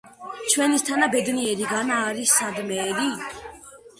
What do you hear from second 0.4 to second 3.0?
ჩვენისთანა ბედნიერი განა არის სადმე